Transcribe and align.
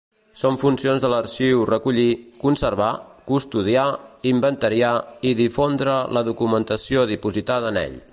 Són 0.41 0.55
funcions 0.61 1.01
de 1.01 1.09
l’arxiu 1.13 1.59
recollir, 1.69 2.05
conservar, 2.45 2.87
custodiar, 3.33 3.85
inventariar 4.33 4.95
i 5.33 5.37
difondre 5.43 5.95
la 6.19 6.25
documentació 6.33 7.05
dipositada 7.13 7.75
en 7.75 7.83
ell. 7.89 7.99